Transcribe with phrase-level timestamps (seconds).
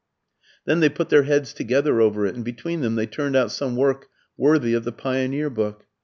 [0.65, 3.75] Then they put their heads together over it, and between them they turned out some
[3.75, 5.85] work worthy of the Pioneer book.